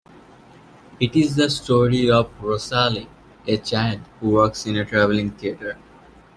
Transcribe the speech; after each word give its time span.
It 0.99 1.15
is 1.15 1.35
the 1.35 1.47
story 1.47 2.09
of 2.09 2.31
Rosalie, 2.41 3.07
a 3.45 3.57
child 3.57 3.99
who 4.19 4.29
works 4.31 4.65
in 4.65 4.75
a 4.77 4.83
travelling 4.83 5.29
theatre. 5.29 5.77